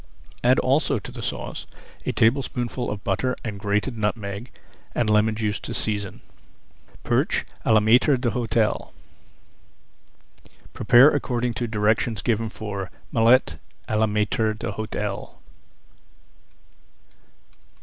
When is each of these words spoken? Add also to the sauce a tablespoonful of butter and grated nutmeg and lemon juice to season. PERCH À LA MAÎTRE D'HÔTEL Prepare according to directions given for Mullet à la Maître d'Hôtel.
Add 0.43 0.57
also 0.57 0.97
to 0.97 1.11
the 1.11 1.21
sauce 1.21 1.67
a 2.07 2.11
tablespoonful 2.11 2.89
of 2.89 3.03
butter 3.03 3.35
and 3.43 3.59
grated 3.59 3.95
nutmeg 3.99 4.49
and 4.95 5.07
lemon 5.11 5.35
juice 5.35 5.59
to 5.59 5.75
season. 5.75 6.21
PERCH 7.03 7.45
À 7.67 7.75
LA 7.75 7.81
MAÎTRE 7.81 8.17
D'HÔTEL 8.17 8.93
Prepare 10.73 11.11
according 11.11 11.53
to 11.53 11.67
directions 11.67 12.23
given 12.23 12.49
for 12.49 12.89
Mullet 13.11 13.59
à 13.87 13.99
la 13.99 14.07
Maître 14.07 14.57
d'Hôtel. 14.57 15.35